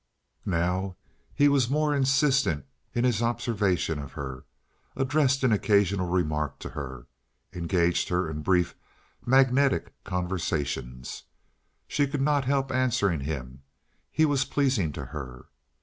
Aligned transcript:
Now 0.47 0.95
he 1.31 1.47
was 1.47 1.69
more 1.69 1.95
insistent 1.95 2.65
in 2.95 3.03
his 3.03 3.21
observation 3.21 3.99
of 3.99 4.13
her—addressed 4.13 5.43
an 5.43 5.51
occasional 5.51 6.07
remark 6.09 6.57
to 6.61 6.69
her—engaged 6.69 8.09
her 8.09 8.27
in 8.27 8.41
brief, 8.41 8.73
magnetic 9.23 9.93
conversations. 10.03 11.25
She 11.87 12.07
could 12.07 12.19
not 12.23 12.45
help 12.45 12.71
answering 12.71 13.19
him—he 13.19 14.25
was 14.25 14.43
pleasing 14.43 14.91
to 14.93 15.05
her. 15.05 15.49